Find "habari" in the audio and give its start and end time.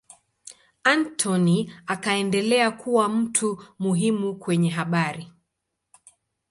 4.69-5.31